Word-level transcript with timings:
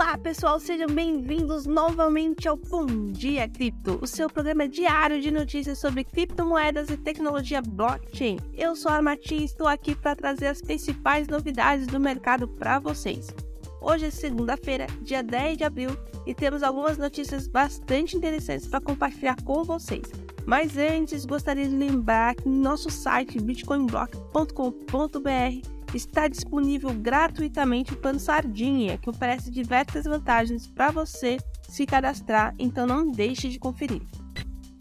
Olá, 0.00 0.16
pessoal, 0.16 0.60
sejam 0.60 0.86
bem-vindos 0.86 1.66
novamente 1.66 2.46
ao 2.46 2.56
Bom 2.56 2.86
Dia 3.10 3.48
Cripto, 3.48 3.98
o 4.00 4.06
seu 4.06 4.30
programa 4.30 4.68
diário 4.68 5.20
de 5.20 5.28
notícias 5.28 5.80
sobre 5.80 6.04
criptomoedas 6.04 6.88
e 6.88 6.96
tecnologia 6.96 7.60
blockchain. 7.60 8.38
Eu 8.54 8.76
sou 8.76 8.92
a 8.92 8.94
Armati 8.94 9.34
e 9.34 9.42
estou 9.42 9.66
aqui 9.66 9.96
para 9.96 10.14
trazer 10.14 10.46
as 10.46 10.62
principais 10.62 11.26
novidades 11.26 11.88
do 11.88 11.98
mercado 11.98 12.46
para 12.46 12.78
vocês. 12.78 13.34
Hoje 13.82 14.06
é 14.06 14.10
segunda-feira, 14.10 14.86
dia 15.02 15.20
10 15.20 15.58
de 15.58 15.64
abril, 15.64 15.90
e 16.24 16.32
temos 16.32 16.62
algumas 16.62 16.96
notícias 16.96 17.48
bastante 17.48 18.16
interessantes 18.16 18.68
para 18.68 18.80
compartilhar 18.80 19.34
com 19.42 19.64
vocês. 19.64 20.04
Mas 20.46 20.76
antes, 20.76 21.24
gostaria 21.24 21.66
de 21.66 21.74
lembrar 21.74 22.36
que 22.36 22.48
nosso 22.48 22.88
site 22.88 23.40
bitcoinblock.com.br 23.40 25.77
está 25.94 26.28
disponível 26.28 26.92
gratuitamente 26.92 27.92
o 27.92 27.96
plano 27.96 28.20
Sardinha, 28.20 28.98
que 28.98 29.08
oferece 29.08 29.50
diversas 29.50 30.04
vantagens 30.04 30.66
para 30.66 30.90
você 30.90 31.38
se 31.68 31.86
cadastrar, 31.86 32.54
então 32.58 32.86
não 32.86 33.10
deixe 33.10 33.48
de 33.48 33.58
conferir. 33.58 34.02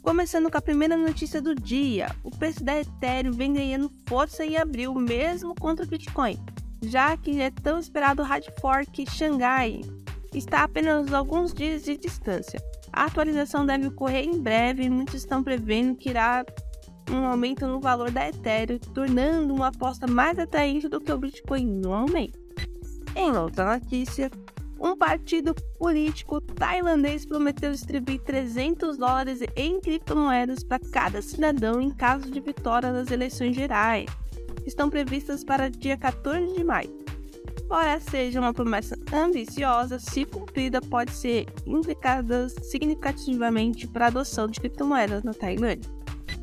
Começando 0.01 0.49
com 0.49 0.57
a 0.57 0.61
primeira 0.61 0.95
notícia 0.95 1.41
do 1.41 1.53
dia, 1.53 2.15
o 2.23 2.31
preço 2.31 2.63
da 2.63 2.79
Ethereum 2.79 3.33
vem 3.33 3.53
ganhando 3.53 3.91
força 4.07 4.45
em 4.45 4.55
abril, 4.55 4.93
mesmo 4.95 5.53
contra 5.55 5.85
o 5.85 5.87
Bitcoin, 5.87 6.37
já 6.81 7.17
que 7.17 7.41
é 7.41 7.51
tão 7.51 7.77
esperado 7.77 8.21
o 8.21 8.25
hard 8.25 8.45
fork 8.61 9.05
Xangai 9.09 9.81
está 10.33 10.59
a 10.59 10.63
apenas 10.63 11.13
alguns 11.13 11.53
dias 11.53 11.83
de 11.83 11.97
distância. 11.97 12.61
A 12.91 13.05
atualização 13.05 13.65
deve 13.65 13.87
ocorrer 13.87 14.23
em 14.23 14.39
breve 14.39 14.83
e 14.83 14.89
muitos 14.89 15.15
estão 15.15 15.43
prevendo 15.43 15.95
que 15.95 16.09
irá 16.09 16.45
um 17.11 17.25
aumento 17.25 17.65
no 17.67 17.79
valor 17.79 18.11
da 18.11 18.27
Ethereum, 18.27 18.79
tornando 18.93 19.53
uma 19.53 19.67
aposta 19.67 20.07
mais 20.07 20.37
atraente 20.37 20.87
do 20.87 20.99
que 20.99 21.11
o 21.11 21.17
Bitcoin 21.17 21.65
normalmente. 21.65 22.33
Em 23.15 23.31
outra 23.31 23.79
notícia, 23.79 24.29
um 24.79 24.95
partido 24.95 25.55
político 25.79 26.39
tailandês 26.39 27.25
prometeu 27.25 27.71
distribuir 27.71 28.21
300 28.21 28.97
dólares 28.97 29.39
em 29.55 29.79
criptomoedas 29.79 30.63
para 30.63 30.79
cada 30.79 31.21
cidadão 31.21 31.81
em 31.81 31.89
caso 31.89 32.29
de 32.29 32.39
vitória 32.39 32.91
nas 32.91 33.09
eleições 33.09 33.55
gerais. 33.55 34.05
Estão 34.65 34.89
previstas 34.89 35.43
para 35.43 35.69
dia 35.69 35.97
14 35.97 36.53
de 36.53 36.63
maio. 36.63 36.95
Embora 37.63 37.99
seja 37.99 38.39
uma 38.39 38.53
promessa 38.53 38.95
ambiciosa, 39.11 39.99
se 39.99 40.23
cumprida, 40.25 40.79
pode 40.79 41.11
ser 41.11 41.47
implicada 41.65 42.47
significativamente 42.47 43.87
para 43.87 44.05
a 44.05 44.07
adoção 44.09 44.47
de 44.47 44.59
criptomoedas 44.59 45.23
na 45.23 45.33
Tailândia. 45.33 45.96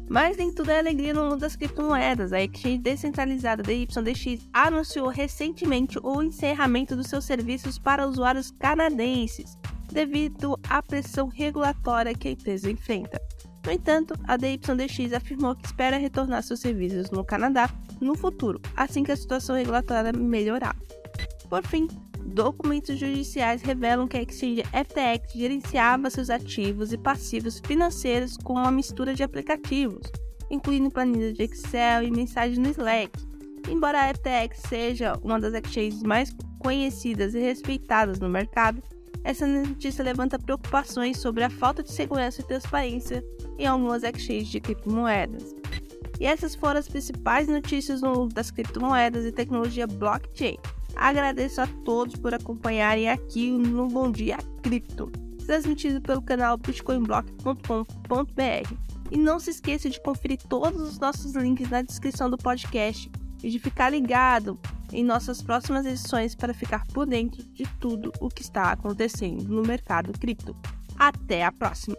Mas 0.09 0.37
nem 0.37 0.53
tudo 0.53 0.71
é 0.71 0.79
alegria 0.79 1.15
no 1.15 1.25
mundo 1.25 1.39
das 1.39 1.57
criptomoedas. 1.57 2.33
A 2.33 2.43
exchange 2.43 2.79
descentralizada 2.79 3.63
DYDX 3.63 4.47
anunciou 4.53 5.09
recentemente 5.09 5.99
o 6.03 6.23
encerramento 6.23 6.95
dos 6.95 7.07
seus 7.07 7.25
serviços 7.25 7.79
para 7.79 8.07
usuários 8.07 8.51
canadenses, 8.51 9.57
devido 9.91 10.59
à 10.69 10.83
pressão 10.83 11.29
regulatória 11.29 12.15
que 12.15 12.29
a 12.29 12.33
empresa 12.33 12.71
enfrenta. 12.71 13.21
No 13.65 13.73
entanto, 13.73 14.15
a 14.25 14.37
DYDX 14.37 15.13
afirmou 15.15 15.57
que 15.57 15.67
espera 15.67 15.97
retornar 15.97 16.43
seus 16.43 16.61
serviços 16.61 17.11
no 17.11 17.25
Canadá 17.25 17.71
no 18.01 18.15
futuro, 18.15 18.61
assim 18.77 19.03
que 19.03 19.13
a 19.13 19.17
situação 19.17 19.57
regulatória 19.57 20.13
melhorar. 20.13 20.77
Por 21.49 21.65
fim, 21.67 21.89
documentos 22.25 22.99
judiciais 22.99 23.63
revelam 23.63 24.09
que 24.09 24.17
a 24.17 24.23
exchange 24.23 24.63
FTX 24.63 25.33
gerenciava 25.35 26.11
seus 26.11 26.31
ativos 26.31 26.93
e 26.93 26.99
passivos 26.99 27.61
financeiros 27.65 28.37
com 28.37 28.55
uma 28.55 28.71
mistura 28.71 29.15
de 29.15 29.23
aplicativos, 29.23 30.11
incluindo 30.51 30.91
planilhas 30.91 31.35
de 31.35 31.45
Excel 31.45 32.03
e 32.05 32.11
mensagens 32.11 32.59
no 32.59 32.69
Slack. 32.69 33.13
Embora 33.69 34.03
a 34.03 34.15
FTX 34.15 34.69
seja 34.69 35.19
uma 35.23 35.41
das 35.41 35.55
exchanges 35.55 36.03
mais 36.03 36.35
conhecidas 36.59 37.35
e 37.35 37.41
respeitadas 37.41 38.19
no 38.19 38.29
mercado, 38.29 38.83
essa 39.23 39.47
notícia 39.47 40.05
levanta 40.05 40.39
preocupações 40.39 41.19
sobre 41.19 41.45
a 41.45 41.51
falta 41.51 41.83
de 41.83 41.91
segurança 41.91 42.43
e 42.43 42.45
transparência 42.45 43.25
em 43.59 43.67
algumas 43.67 44.03
exchanges 44.03 44.49
de 44.49 44.61
criptomoedas. 44.61 45.55
E 46.21 46.27
essas 46.27 46.55
foram 46.55 46.79
as 46.79 46.89
principais 46.89 47.49
notícias 47.49 48.03
no 48.03 48.13
mundo 48.13 48.35
das 48.35 48.51
criptomoedas 48.51 49.25
e 49.25 49.33
tecnologia 49.33 49.87
blockchain. 49.87 50.59
Agradeço 50.97 51.61
a 51.61 51.67
todos 51.85 52.17
por 52.17 52.35
acompanharem 52.35 53.11
aqui 53.11 53.51
no 53.51 53.89
Bom 53.89 54.11
Dia 54.11 54.39
Cripto, 54.63 55.13
transmitido 55.45 56.01
pelo 56.01 56.23
canal 56.23 56.57
bitcoinblock.com.br. 56.57 58.75
E 59.11 59.19
não 59.19 59.39
se 59.39 59.51
esqueça 59.51 59.91
de 59.91 60.01
conferir 60.01 60.39
todos 60.49 60.81
os 60.81 60.99
nossos 60.99 61.35
links 61.35 61.69
na 61.69 61.83
descrição 61.83 62.31
do 62.31 62.39
podcast 62.39 63.11
e 63.43 63.51
de 63.51 63.59
ficar 63.59 63.91
ligado 63.91 64.59
em 64.93 65.05
nossas 65.05 65.43
próximas 65.43 65.85
edições 65.85 66.35
para 66.35 66.55
ficar 66.55 66.87
por 66.89 67.07
dentro 67.07 67.43
de 67.53 67.65
tudo 67.79 68.13
o 68.21 68.29
que 68.29 68.43
está 68.43 68.73
acontecendo 68.73 69.45
no 69.45 69.63
mercado 69.63 70.13
cripto. 70.19 70.57
Até 70.97 71.45
a 71.45 71.53
próxima! 71.53 71.97